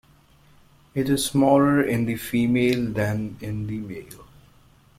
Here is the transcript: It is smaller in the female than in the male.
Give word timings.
It 0.95 1.11
is 1.11 1.23
smaller 1.27 1.79
in 1.83 2.05
the 2.05 2.15
female 2.15 2.91
than 2.91 3.37
in 3.39 3.67
the 3.67 3.77
male. 3.77 4.25